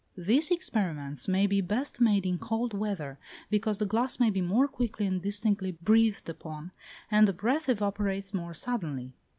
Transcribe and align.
These 0.17 0.49
experiments 0.49 1.27
may 1.27 1.45
be 1.45 1.61
best 1.61 2.01
made 2.01 2.25
in 2.25 2.39
cold 2.39 2.73
weather, 2.73 3.19
because 3.51 3.77
the 3.77 3.85
glass 3.85 4.19
may 4.19 4.31
be 4.31 4.41
more 4.41 4.67
quickly 4.67 5.05
and 5.05 5.21
distinctly 5.21 5.73
breathed 5.73 6.27
upon, 6.27 6.71
and 7.11 7.27
the 7.27 7.33
breath 7.33 7.69
evaporates 7.69 8.33
more 8.33 8.55
suddenly. 8.55 9.13